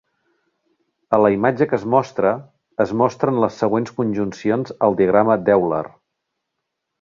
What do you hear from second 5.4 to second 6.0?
d'Euler.